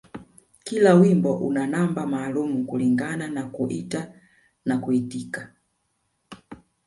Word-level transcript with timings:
Kila 0.65 0.91
wimbo 0.95 1.37
una 1.37 1.67
namba 1.67 2.05
maalum 2.07 2.65
kulingana 2.65 3.27
na 3.27 3.43
kuita 3.43 4.11
na 4.65 4.77
kuitika 4.77 5.51